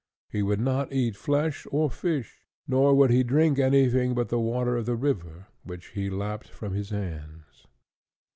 [0.31, 4.75] He would not eat flesh or fish; nor would he drink anything but the water
[4.75, 7.67] of the river, which he lapped from his hands.